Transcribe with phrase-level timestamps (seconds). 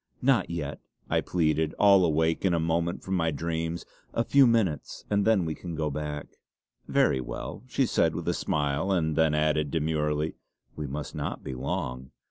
[0.23, 0.79] "Not yet!"
[1.11, 3.85] I pleaded, all awake in a moment from my dreams.
[4.15, 6.37] "A few minutes, and then we can go back."
[6.87, 10.33] "Very well," she said with a smile, and then added demurely;
[10.75, 12.09] "we must not be long."